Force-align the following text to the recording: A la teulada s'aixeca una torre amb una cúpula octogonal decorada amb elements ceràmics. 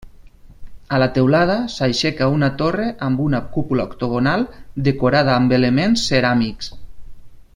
A 0.95 0.97
la 1.01 1.07
teulada 1.17 1.57
s'aixeca 1.73 2.29
una 2.37 2.49
torre 2.61 2.87
amb 3.09 3.21
una 3.27 3.43
cúpula 3.57 3.87
octogonal 3.91 4.47
decorada 4.89 5.35
amb 5.43 5.57
elements 5.61 6.09
ceràmics. 6.13 6.73